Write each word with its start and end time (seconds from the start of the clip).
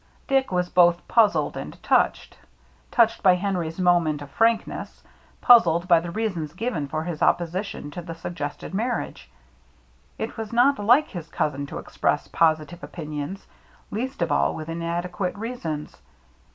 Dick 0.27 0.51
was 0.51 0.67
both 0.67 1.07
puzzled 1.07 1.55
and 1.55 1.77
touched; 1.83 2.35
touched 2.89 3.21
by 3.21 3.35
Henry's 3.35 3.79
moment 3.79 4.23
of 4.23 4.31
frankness, 4.31 5.03
puzzled 5.41 5.87
by 5.87 5.99
the 5.99 6.09
reasons 6.09 6.53
given 6.53 6.87
for 6.87 7.03
his 7.03 7.21
opposition 7.21 7.91
to 7.91 8.01
the 8.01 8.15
suggested 8.15 8.73
marriage. 8.73 9.29
It 10.17 10.37
was 10.37 10.51
not 10.51 10.79
like 10.79 11.09
his 11.09 11.29
cousin 11.29 11.67
to 11.67 11.77
express 11.77 12.27
positive 12.29 12.83
opinions, 12.83 13.45
least 13.91 14.23
of 14.23 14.31
all 14.31 14.55
with 14.55 14.69
inadequate 14.69 15.35
reasons. 15.37 15.95